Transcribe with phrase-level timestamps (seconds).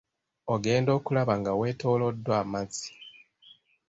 [0.53, 2.91] Ogenda okulaba nga weetooloddwa amazzi.